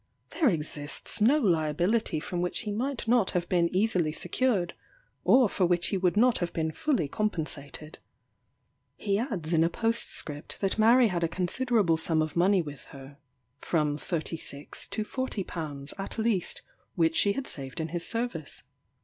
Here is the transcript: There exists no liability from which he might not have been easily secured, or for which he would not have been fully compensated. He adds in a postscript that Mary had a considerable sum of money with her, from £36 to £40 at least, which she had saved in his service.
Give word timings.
There 0.31 0.49
exists 0.49 1.21
no 1.21 1.37
liability 1.37 2.19
from 2.19 2.41
which 2.41 2.61
he 2.61 2.71
might 2.71 3.07
not 3.07 3.29
have 3.37 3.47
been 3.47 3.69
easily 3.71 4.11
secured, 4.11 4.73
or 5.23 5.47
for 5.47 5.67
which 5.67 5.89
he 5.89 5.97
would 5.97 6.17
not 6.17 6.39
have 6.39 6.51
been 6.53 6.71
fully 6.71 7.07
compensated. 7.07 7.99
He 8.95 9.19
adds 9.19 9.53
in 9.53 9.63
a 9.63 9.69
postscript 9.69 10.59
that 10.59 10.79
Mary 10.79 11.09
had 11.09 11.23
a 11.23 11.27
considerable 11.27 11.97
sum 11.97 12.23
of 12.23 12.35
money 12.35 12.63
with 12.63 12.85
her, 12.85 13.19
from 13.59 13.95
£36 13.99 14.89
to 14.89 15.03
£40 15.03 15.93
at 15.99 16.17
least, 16.17 16.63
which 16.95 17.15
she 17.15 17.33
had 17.33 17.45
saved 17.45 17.79
in 17.79 17.89
his 17.89 18.03
service. 18.03 18.63